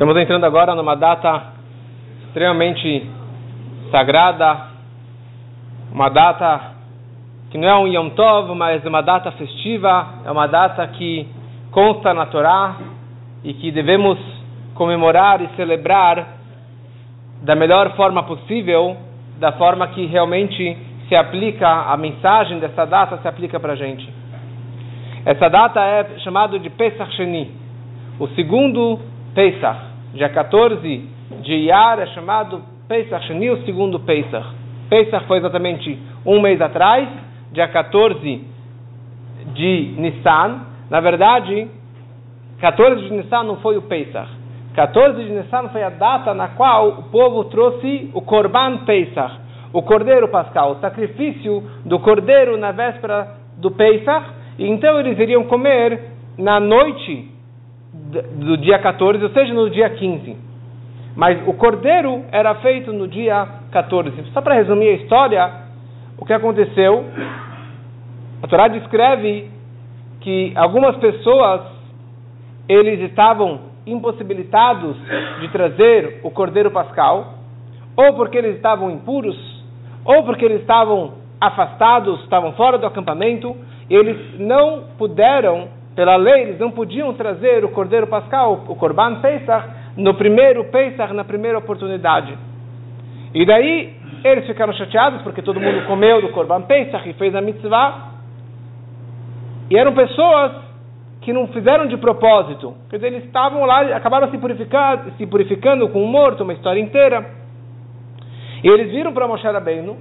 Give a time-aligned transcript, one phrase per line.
[0.00, 1.42] Estamos entrando agora numa data
[2.24, 3.06] extremamente
[3.90, 4.68] sagrada,
[5.92, 6.72] uma data
[7.50, 11.28] que não é um Yom Tov, mas uma data festiva, é uma data que
[11.70, 12.76] consta na Torá
[13.44, 14.18] e que devemos
[14.74, 16.28] comemorar e celebrar
[17.42, 18.96] da melhor forma possível,
[19.38, 20.78] da forma que realmente
[21.10, 24.08] se aplica, a mensagem dessa data se aplica para a gente.
[25.26, 27.50] Essa data é chamada de Pesach Sheni,
[28.18, 28.98] o segundo
[29.34, 31.08] Pesach dia 14
[31.42, 34.46] de Iyar é chamado Pesach Sheni, o segundo Pesach.
[34.88, 37.08] Pesach foi exatamente um mês atrás,
[37.52, 38.44] dia 14
[39.54, 40.66] de Nissan.
[40.90, 41.68] Na verdade,
[42.60, 44.28] 14 de Nissan não foi o Pesach.
[44.74, 49.38] 14 de Nissan foi a data na qual o povo trouxe o Korban Pesach,
[49.72, 54.26] o Cordeiro Pascal, o sacrifício do Cordeiro na véspera do Pesach.
[54.58, 56.00] E então eles iriam comer
[56.36, 57.28] na noite
[58.10, 60.36] do dia 14, ou seja, no dia 15.
[61.16, 64.30] Mas o cordeiro era feito no dia 14.
[64.32, 65.50] Só para resumir a história,
[66.18, 67.04] o que aconteceu?
[68.42, 69.50] A Torá descreve
[70.20, 71.62] que algumas pessoas
[72.68, 74.96] eles estavam impossibilitados
[75.40, 77.34] de trazer o cordeiro pascal,
[77.96, 79.36] ou porque eles estavam impuros,
[80.04, 83.56] ou porque eles estavam afastados, estavam fora do acampamento,
[83.88, 89.68] eles não puderam pela lei, eles não podiam trazer o cordeiro pascal, o Corban Pesach,
[89.96, 92.36] no primeiro Pesach, na primeira oportunidade.
[93.34, 97.40] E daí eles ficaram chateados porque todo mundo comeu do Corban Pesach e fez a
[97.40, 98.10] mitzvah.
[99.70, 100.52] E eram pessoas
[101.20, 102.74] que não fizeram de propósito.
[102.88, 106.80] Quer dizer, eles estavam lá, acabaram se purificando, se purificando com um morto, uma história
[106.80, 107.30] inteira.
[108.62, 109.96] E eles viram para Moshe Rabbeinu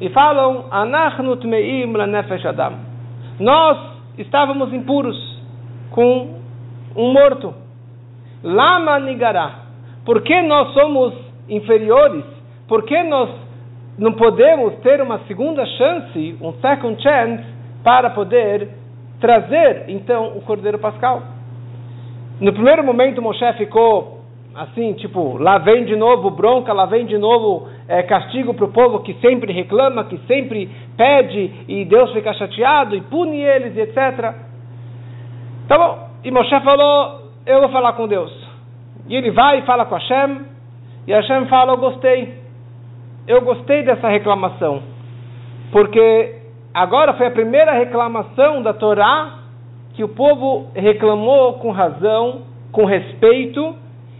[0.00, 2.72] e falam: Anachnu tmeim lanefesh adam.
[3.38, 5.16] Nós estávamos impuros
[5.90, 6.36] com
[6.94, 7.54] um morto.
[8.42, 9.66] Lama nigará.
[10.04, 11.14] Por que nós somos
[11.48, 12.24] inferiores?
[12.68, 13.30] Por que nós
[13.98, 17.44] não podemos ter uma segunda chance, um second chance,
[17.82, 18.68] para poder
[19.20, 21.22] trazer então o Cordeiro Pascal?
[22.40, 24.20] No primeiro momento, Moshe ficou
[24.54, 28.72] assim, tipo, lá vem de novo bronca, lá vem de novo é, castigo para o
[28.72, 34.34] povo que sempre reclama, que sempre pede e Deus fica chateado e pune eles etc.
[35.68, 36.08] Tá bom.
[36.24, 38.32] E Moshe falou: Eu vou falar com Deus.
[39.08, 40.40] E ele vai e fala com Hashem.
[41.06, 42.34] E Hashem fala: Eu gostei.
[43.28, 44.82] Eu gostei dessa reclamação.
[45.70, 46.36] Porque
[46.74, 49.40] agora foi a primeira reclamação da Torá
[49.94, 53.74] que o povo reclamou com razão, com respeito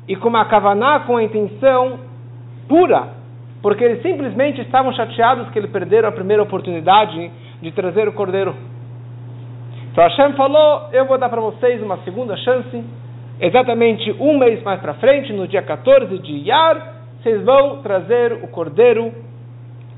[0.08, 1.98] e com uma kavaná, com a intenção
[2.68, 3.15] pura
[3.62, 7.30] porque eles simplesmente estavam chateados que eles perderam a primeira oportunidade
[7.60, 8.54] de trazer o cordeiro.
[9.90, 12.84] Então Hashem falou: Eu vou dar para vocês uma segunda chance,
[13.40, 18.48] exatamente um mês mais para frente, no dia 14 de Iyar, vocês vão trazer o
[18.48, 19.12] cordeiro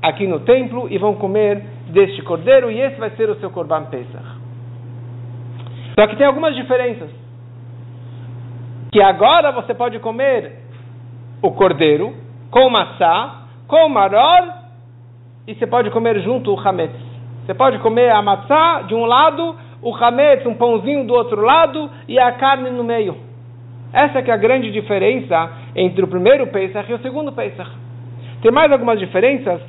[0.01, 3.85] aqui no templo e vão comer deste cordeiro, e esse vai ser o seu Korban
[3.85, 4.39] Pesach.
[5.99, 7.09] Só que tem algumas diferenças.
[8.91, 10.53] Que agora você pode comer
[11.41, 12.15] o cordeiro
[12.49, 13.38] com maçã
[13.69, 14.51] com maror
[15.47, 16.99] e você pode comer junto o hametz.
[17.45, 21.89] Você pode comer a matzá de um lado, o hametz, um pãozinho do outro lado
[22.07, 23.15] e a carne no meio.
[23.93, 27.69] Essa que é a grande diferença entre o primeiro Pesach e o segundo Pesach.
[28.41, 29.61] Tem mais algumas diferenças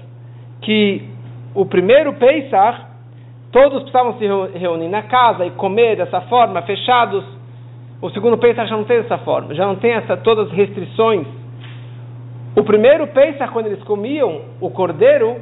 [0.62, 1.06] que
[1.54, 2.86] o primeiro Pesach
[3.52, 7.24] todos precisavam se reunir na casa e comer dessa forma, fechados.
[8.00, 11.26] O segundo Pesach já não tem essa forma, já não tem essa, todas as restrições
[12.56, 15.36] o primeiro Pesach, quando eles comiam o cordeiro,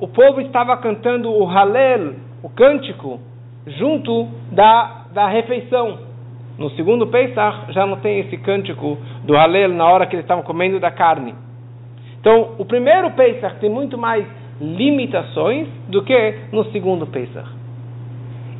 [0.00, 3.20] o povo estava cantando o Halel, o cântico,
[3.66, 5.98] junto da, da refeição.
[6.58, 10.42] No segundo Pesach já não tem esse cântico do Halel na hora que eles estavam
[10.42, 11.34] comendo da carne.
[12.18, 14.26] Então, o primeiro Pesach tem muito mais
[14.60, 17.48] limitações do que no segundo Pesach.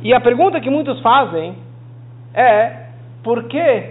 [0.03, 1.55] E a pergunta que muitos fazem
[2.33, 2.85] é
[3.23, 3.83] por que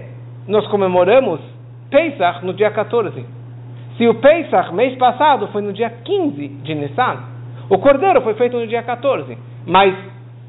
[0.47, 1.41] nós comemoramos
[1.91, 3.36] Pesach no dia 14?
[3.97, 7.19] Se o Pesach, mês passado, foi no dia 15 de Nissan,
[7.71, 9.95] o cordeiro foi feito no dia 14, mas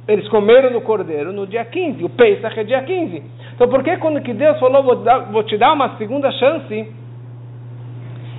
[0.08, 3.24] eles comeram no cordeiro no dia 15, o Pesach é dia 15.
[3.56, 6.94] Então por que quando que Deus falou, vou, dar, vou te dar uma segunda chance,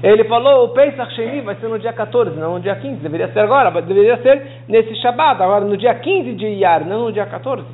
[0.03, 3.29] ele falou, o Pesach Sheni vai ser no dia 14, não no dia 15, deveria
[3.33, 7.27] ser agora, deveria ser nesse Shabbat, agora no dia 15 de Iyar, não no dia
[7.27, 7.65] 14.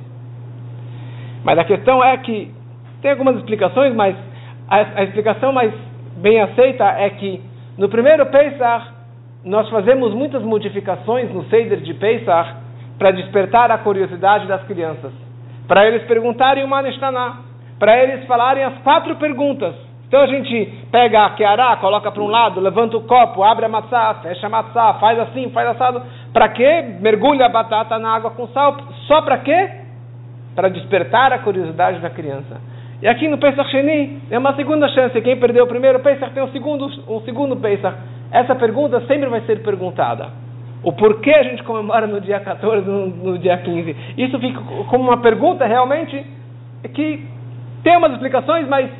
[1.45, 2.51] Mas a questão é que,
[3.03, 4.17] tem algumas explicações, mas
[4.69, 5.73] a, a explicação mais
[6.17, 7.43] bem aceita é que
[7.79, 8.93] no primeiro Pesach
[9.45, 12.55] nós fazemos muitas modificações no Seder de Pesach
[12.99, 15.13] para despertar a curiosidade das crianças,
[15.67, 17.41] para eles perguntarem uma Nishtaná,
[17.79, 19.75] para eles falarem as quatro perguntas
[20.15, 23.69] Então a gente pega a queará, coloca para um lado, levanta o copo, abre a
[23.69, 26.03] maçã, fecha a maçã, faz assim, faz assado.
[26.33, 26.97] Para quê?
[27.01, 28.77] Mergulha a batata na água com sal.
[29.09, 29.71] Só para quê?
[30.55, 32.61] Para despertar a curiosidade da criança.
[33.03, 35.21] E aqui no Pesach Sheni, é uma segunda chance.
[35.21, 37.97] Quem perdeu o primeiro Pesach tem um segundo, um segundo Pesach.
[38.31, 40.29] Essa pergunta sempre vai ser perguntada.
[40.83, 43.97] O porquê a gente comemora no dia 14, no, no dia 15.
[44.19, 44.61] Isso fica
[44.91, 46.25] como uma pergunta realmente
[46.93, 47.27] que
[47.83, 48.91] tem umas explicações, mas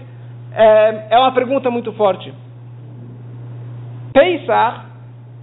[0.53, 2.33] é, é uma pergunta muito forte.
[4.13, 4.81] Pesach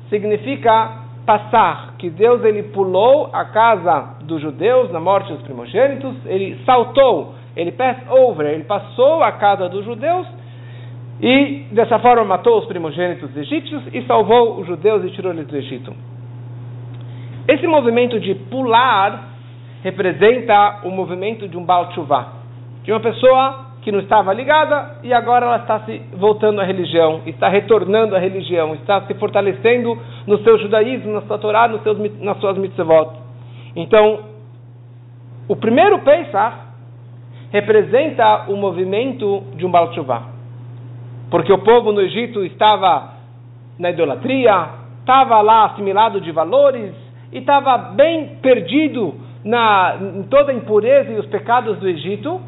[0.10, 6.60] significa passar, que Deus ele pulou a casa dos judeus na morte dos primogênitos, ele
[6.66, 10.28] saltou, ele passed over, ele passou a casa dos judeus
[11.22, 15.56] e dessa forma matou os primogênitos egípcios e salvou os judeus e tirou eles do
[15.56, 15.94] Egito.
[17.48, 19.30] Esse movimento de pular
[19.84, 21.90] representa o movimento de um Baal
[22.84, 27.22] de uma pessoa que não estava ligada e agora ela está se voltando à religião,
[27.26, 31.98] está retornando à religião, está se fortalecendo no seu judaísmo, na sua Torá, nos seus,
[32.20, 33.10] nas suas mitzvot.
[33.76, 34.20] Então,
[35.48, 36.71] o primeiro Pesach
[37.52, 40.24] representa o movimento de um Baal Tshuva,
[41.30, 43.14] porque o povo no Egito estava
[43.78, 44.70] na idolatria,
[45.00, 46.94] estava lá assimilado de valores
[47.32, 52.42] e estava bem perdido na, em toda a impureza e os pecados do Egito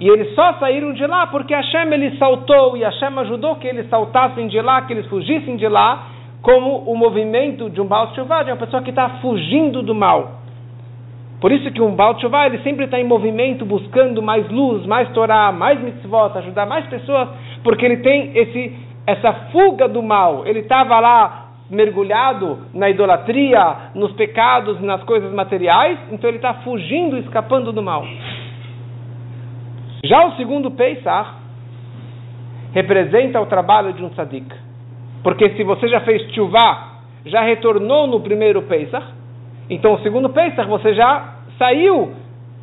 [0.00, 3.86] e eles só saíram de lá porque Hashem ele saltou e Hashem ajudou que eles
[3.90, 6.06] saltassem de lá, que eles fugissem de lá,
[6.40, 10.39] como o movimento de um Baal Tshuva, de uma pessoa que está fugindo do mal.
[11.40, 15.08] Por isso que um Baal Tshuva, ele sempre está em movimento, buscando mais luz, mais
[15.10, 17.28] Torá, mais mitzvot, ajudar mais pessoas,
[17.64, 18.76] porque ele tem esse,
[19.06, 20.46] essa fuga do mal.
[20.46, 27.16] Ele estava lá mergulhado na idolatria, nos pecados, nas coisas materiais, então ele está fugindo,
[27.16, 28.04] escapando do mal.
[30.04, 31.30] Já o segundo Pesach
[32.72, 34.46] representa o trabalho de um tzadik.
[35.22, 36.88] Porque se você já fez tshuva,
[37.24, 39.06] já retornou no primeiro Pesach,
[39.68, 41.29] então o segundo Pesach você já
[41.60, 42.14] saiu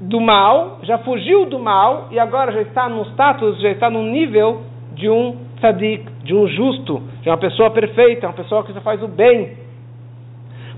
[0.02, 4.04] do mal, já fugiu do mal e agora já está num status, já está num
[4.04, 4.64] nível
[4.94, 9.02] de um tzadik, de um justo, de uma pessoa perfeita, uma pessoa que só faz
[9.04, 9.58] o bem.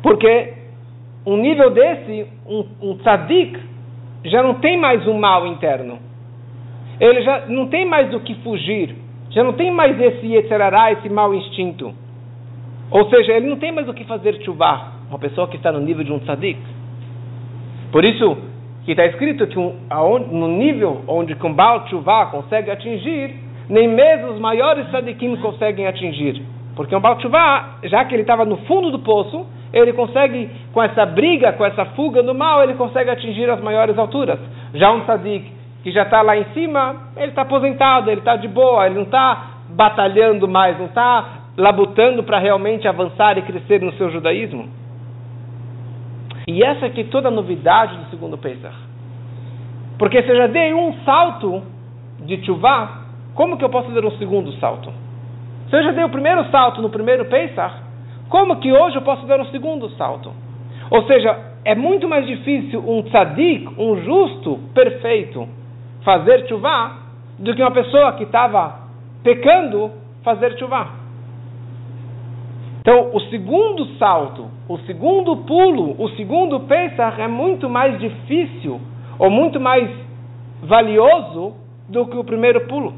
[0.03, 0.53] Porque
[1.25, 3.57] um nível desse, um, um tzadik,
[4.25, 6.09] já não tem mais um mal interno
[6.99, 8.95] ele já não tem mais do que fugir,
[9.29, 11.93] já não tem mais esse yetzerará, esse mau instinto.
[12.91, 15.79] Ou seja, ele não tem mais o que fazer chuvá, uma pessoa que está no
[15.79, 16.59] nível de um tzadik.
[17.91, 18.37] Por isso
[18.85, 23.35] que está escrito que um, aonde, no nível onde um Baal chuvá consegue atingir,
[23.69, 26.41] nem mesmo os maiores tzadikim conseguem atingir.
[26.75, 30.81] Porque um Baal chuvá, já que ele estava no fundo do poço, ele consegue, com
[30.81, 34.39] essa briga, com essa fuga do mal, ele consegue atingir as maiores alturas.
[34.73, 35.51] Já um tzadik
[35.83, 39.03] que já está lá em cima, ele está aposentado, ele está de boa, ele não
[39.03, 44.67] está batalhando mais, não está labutando para realmente avançar e crescer no seu judaísmo.
[46.49, 48.75] E essa aqui é toda a novidade do segundo Pesach.
[49.99, 51.61] Porque se eu já dei um salto
[52.25, 53.03] de chuvá,
[53.35, 54.91] como que eu posso dar um segundo salto?
[55.69, 57.75] Se eu já dei o primeiro salto no primeiro Pesach,
[58.29, 60.33] como que hoje eu posso dar um segundo salto?
[60.89, 65.47] Ou seja, é muito mais difícil um tzadik, um justo, perfeito,
[66.03, 66.93] fazer chuva
[67.37, 68.87] do que uma pessoa que estava
[69.23, 69.91] pecando
[70.23, 70.98] fazer chuva.
[72.81, 78.79] Então, o segundo salto, o segundo pulo, o segundo Pesach é muito mais difícil
[79.17, 79.89] ou muito mais
[80.63, 81.53] valioso
[81.89, 82.93] do que o primeiro pulo.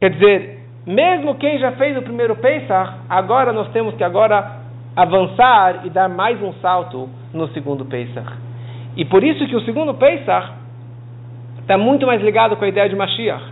[0.00, 4.58] Quer dizer, mesmo quem já fez o primeiro Pesach, agora nós temos que agora
[4.94, 8.32] avançar e dar mais um salto no segundo Pesach.
[8.96, 10.52] E por isso que o segundo Pesach
[11.60, 13.44] está muito mais ligado com a ideia de Mashiach.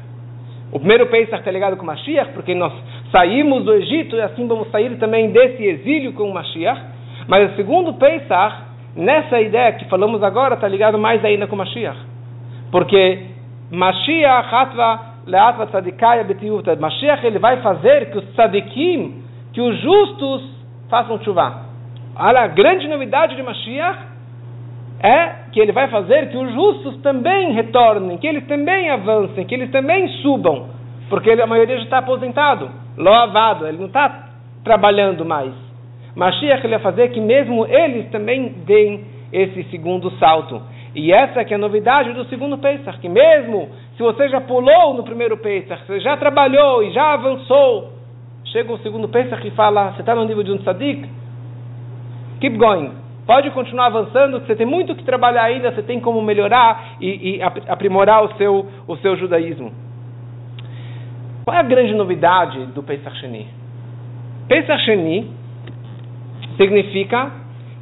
[0.73, 2.73] O primeiro Pesach está ligado com Mashiach, porque nós
[3.11, 6.81] saímos do Egito e assim vamos sair também desse exílio com Mashiach.
[7.29, 8.57] Mas o segundo Pesach,
[8.95, 11.99] nessa ideia que falamos agora, está ligado mais ainda com Mashiach.
[12.71, 13.21] Porque
[13.71, 19.23] Mashiach, Hatva, Leatva Tzadikaya Betiuta, Mashiach ele vai fazer que os tzadikim,
[19.53, 20.43] que os justos
[20.89, 21.67] façam chuva.
[22.15, 23.99] A grande novidade de Mashiach
[25.03, 29.55] é que ele vai fazer que os justos também retornem, que eles também avancem, que
[29.55, 30.69] eles também subam,
[31.09, 34.29] porque a maioria já está aposentado, loavado, ele não está
[34.65, 35.53] trabalhando mais.
[36.15, 40.61] Mashiach ele vai fazer que mesmo eles também deem esse segundo salto.
[40.95, 44.95] E essa que é a novidade do segundo Pesach, que mesmo se você já pulou
[44.95, 47.93] no primeiro Pesach, você já trabalhou e já avançou,
[48.47, 51.07] chega o segundo Pesach e fala, você está no nível de um tzadik?
[52.41, 52.93] Keep going.
[53.27, 57.43] Pode continuar avançando, você tem muito que trabalhar ainda, você tem como melhorar e, e
[57.43, 59.86] aprimorar o seu, o seu judaísmo.
[61.47, 63.47] Qual é a grande novidade do Pesach Sheni?
[64.49, 65.31] Pesach Sheni
[66.57, 67.31] significa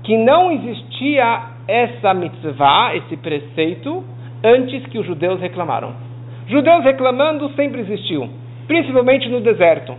[0.03, 4.05] que não existia essa mitzvah, esse preceito,
[4.45, 5.95] antes que os judeus reclamaram.
[6.47, 8.29] Judeus reclamando sempre existiu,
[8.67, 9.97] principalmente no deserto.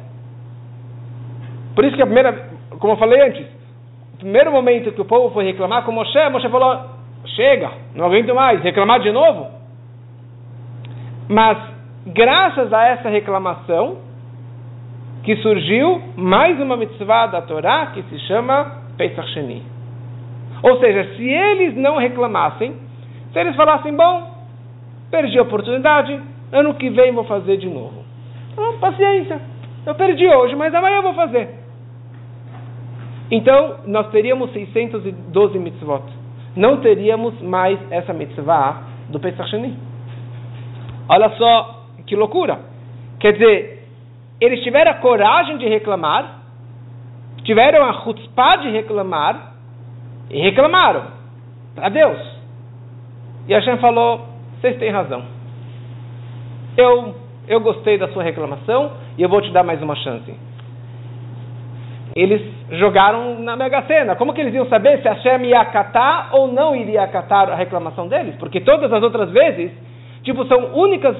[1.73, 2.33] Por isso que a primeira,
[2.77, 3.47] como eu falei antes,
[4.13, 6.81] o primeiro momento que o povo foi reclamar com Moshe, Moshe falou:
[7.35, 9.47] chega, não aguento mais, reclamar de novo.
[11.27, 11.74] Mas,
[12.05, 13.97] graças a essa reclamação,
[15.23, 19.63] que surgiu mais uma mitzvah da Torá que se chama Pesach Sheni.
[20.61, 22.75] Ou seja, se eles não reclamassem,
[23.33, 24.31] se eles falassem, bom,
[25.09, 26.19] perdi a oportunidade,
[26.51, 28.05] ano que vem vou fazer de novo.
[28.51, 29.41] Então, paciência,
[29.85, 31.49] eu perdi hoje, mas amanhã eu vou fazer.
[33.31, 36.03] Então, nós teríamos 612 mitzvot.
[36.55, 39.75] Não teríamos mais essa mitzvah do Pesach Sheni.
[41.09, 41.74] Olha só
[42.05, 42.59] que loucura.
[43.19, 43.87] Quer dizer,
[44.39, 46.41] eles tiveram a coragem de reclamar,
[47.43, 49.55] tiveram a chutzpah de reclamar,
[50.29, 51.03] e reclamaram
[51.75, 52.17] para Deus.
[53.47, 54.21] E Hashem falou:
[54.59, 55.23] vocês têm razão.
[56.77, 57.15] Eu,
[57.47, 60.33] eu gostei da sua reclamação e eu vou te dar mais uma chance.
[62.15, 64.15] Eles jogaram na Mega Sena.
[64.15, 68.07] Como que eles iam saber se Hashem ia acatar ou não iria acatar a reclamação
[68.07, 68.35] deles?
[68.37, 69.71] Porque todas as outras vezes,
[70.23, 71.15] tipo, são únicas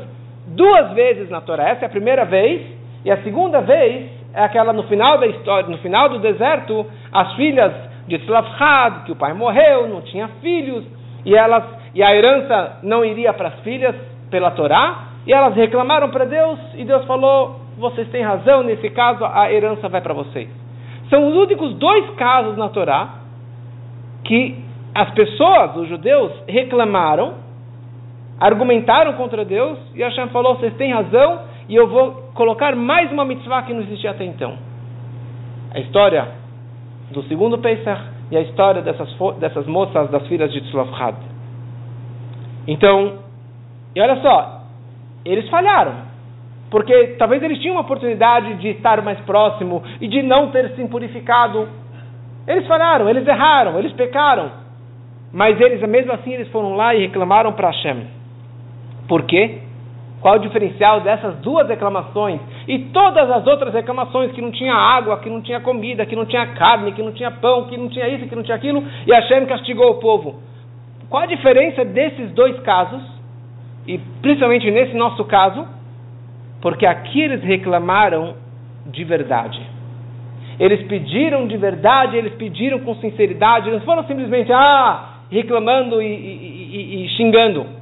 [0.55, 1.69] duas vezes na Torá.
[1.69, 2.61] Essa é a primeira vez,
[3.03, 7.33] e a segunda vez é aquela no final da história, no final do deserto, as
[7.33, 7.71] filhas
[8.07, 10.83] de Tzlafhad, que o pai morreu, não tinha filhos,
[11.25, 13.95] e elas e a herança não iria para as filhas
[14.29, 19.25] pela Torá, e elas reclamaram para Deus, e Deus falou: vocês têm razão, nesse caso
[19.25, 20.49] a herança vai para vocês.
[21.09, 23.09] São os únicos dois casos na Torá
[24.23, 27.44] que as pessoas, os judeus, reclamaram,
[28.39, 33.25] argumentaram contra Deus e Hashem falou: vocês têm razão e eu vou colocar mais uma
[33.25, 34.57] mitzvah que não existia até então.
[35.73, 36.27] A história
[37.11, 38.01] do segundo Pesach
[38.31, 41.17] e a história dessas, dessas moças das filhas de Tzlafhad.
[42.67, 43.19] Então,
[43.95, 44.61] e olha só,
[45.23, 46.05] eles falharam.
[46.69, 50.81] Porque talvez eles tinham uma oportunidade de estar mais próximo e de não ter se
[50.81, 51.69] impurificado.
[52.47, 54.51] Eles falharam, eles erraram, eles pecaram.
[55.31, 58.14] Mas eles, mesmo assim, eles foram lá e reclamaram para Hashem.
[59.07, 59.59] Por quê?
[60.21, 65.19] Qual o diferencial dessas duas reclamações e todas as outras reclamações que não tinha água,
[65.19, 68.07] que não tinha comida, que não tinha carne, que não tinha pão, que não tinha
[68.07, 70.39] isso, que não tinha aquilo, e Hashem castigou o povo?
[71.09, 73.03] Qual a diferença desses dois casos,
[73.87, 75.67] e principalmente nesse nosso caso,
[76.59, 78.33] porque aqui eles reclamaram
[78.87, 79.61] de verdade.
[80.59, 86.75] Eles pediram de verdade, eles pediram com sinceridade, eles foram simplesmente ah, reclamando e, e,
[86.75, 87.74] e, e xingando.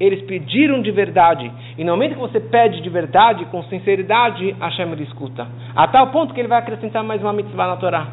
[0.00, 1.52] Eles pediram de verdade.
[1.76, 5.46] E no momento que você pede de verdade, com sinceridade, Hashem ele escuta.
[5.76, 8.06] A tal ponto que ele vai acrescentar mais uma mitzvah na Torá.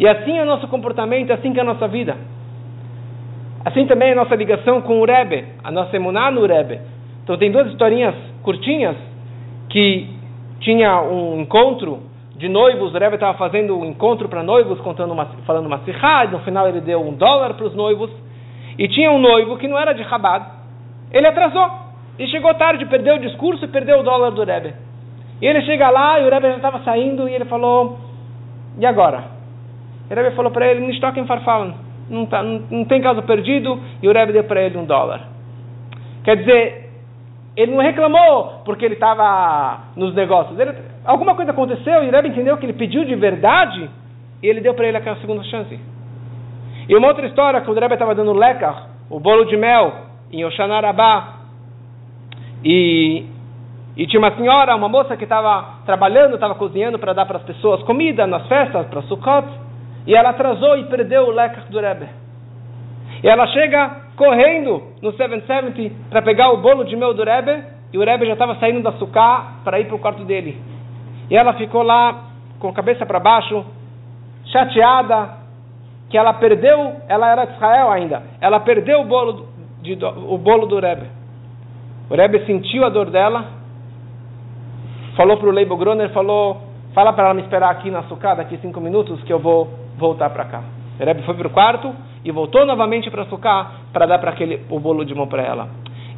[0.00, 2.16] E assim é o nosso comportamento, assim que é a nossa vida.
[3.64, 6.80] Assim também é a nossa ligação com o Rebbe, a nossa emuná no Rebbe.
[7.22, 8.96] Então tem duas historinhas curtinhas
[9.68, 10.08] que
[10.60, 12.00] tinha um encontro
[12.36, 16.24] de noivos, o Rebbe estava fazendo um encontro para noivos, contando uma, falando uma sirra,
[16.26, 18.10] no final ele deu um dólar para os noivos,
[18.78, 20.57] e tinha um noivo que não era de Chabad,
[21.12, 21.70] ele atrasou,
[22.18, 24.74] e chegou tarde, perdeu o discurso e perdeu o dólar do Rebbe.
[25.40, 27.98] E ele chega lá, e o Rebbe já estava saindo, e ele falou,
[28.78, 29.24] e agora?
[30.10, 31.74] O Rebbe falou para ele, não toquem farfalan,
[32.10, 35.20] não, tá, não, não tem caso perdido, e o Rebbe deu para ele um dólar.
[36.24, 36.90] Quer dizer,
[37.56, 40.58] ele não reclamou porque ele estava nos negócios.
[40.58, 40.72] Ele,
[41.04, 43.90] alguma coisa aconteceu e Rebbe entendeu que ele pediu de verdade
[44.42, 45.78] e ele deu para ele aquela segunda chance.
[46.88, 50.44] E uma outra história, quando o Rebbe estava dando lekar, o bolo de mel, em
[50.44, 51.34] Oshanarabá,
[52.64, 53.24] e,
[53.96, 57.44] e tinha uma senhora, uma moça que estava trabalhando, estava cozinhando para dar para as
[57.44, 59.48] pessoas comida nas festas, para Sukkot,
[60.06, 62.08] e ela atrasou e perdeu o lekar do Rebbe.
[63.22, 67.98] E ela chega correndo no 770 para pegar o bolo de mel do Rebbe, e
[67.98, 70.60] o Rebbe já estava saindo da suká para ir para o quarto dele.
[71.30, 72.24] E ela ficou lá
[72.58, 73.64] com a cabeça para baixo,
[74.46, 75.38] chateada,
[76.10, 79.47] que ela perdeu, ela era de Israel ainda, ela perdeu o bolo,
[79.82, 81.06] de, o bolo do Rebbe.
[82.10, 83.44] O Rebbe sentiu a dor dela,
[85.16, 86.62] falou para o Leibo Groner, falou,
[86.94, 89.68] fala para ela me esperar aqui na suká daqui cinco minutos que eu vou
[89.98, 90.62] voltar para cá.
[90.98, 91.94] O Rebbe foi para o quarto
[92.24, 95.68] e voltou novamente para Sukkah para dar para aquele o bolo de mão para ela.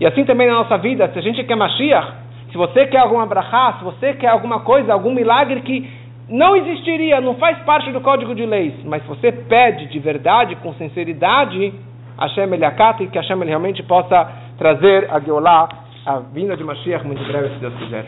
[0.01, 2.13] E assim também na nossa vida, se a gente quer Mashiach,
[2.51, 5.89] se você quer alguma brachá, se você quer alguma coisa, algum milagre que
[6.29, 10.57] não existiria, não faz parte do código de leis, mas se você pede de verdade,
[10.57, 11.75] com sinceridade,
[12.21, 15.69] Hashem ele acata e que Hashem ele realmente possa trazer a Geolá,
[16.05, 18.05] a vinda de Mashiach muito breve, se Deus quiser.